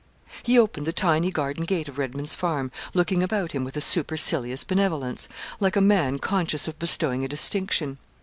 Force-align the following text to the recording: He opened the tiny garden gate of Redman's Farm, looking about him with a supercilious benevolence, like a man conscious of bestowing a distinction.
He 0.41 0.57
opened 0.57 0.87
the 0.87 0.93
tiny 0.93 1.29
garden 1.29 1.63
gate 1.63 1.87
of 1.87 1.99
Redman's 1.99 2.33
Farm, 2.33 2.71
looking 2.95 3.21
about 3.21 3.51
him 3.51 3.63
with 3.63 3.77
a 3.77 3.81
supercilious 3.81 4.63
benevolence, 4.63 5.29
like 5.59 5.75
a 5.75 5.79
man 5.79 6.17
conscious 6.17 6.67
of 6.67 6.79
bestowing 6.79 7.23
a 7.23 7.27
distinction. 7.27 7.99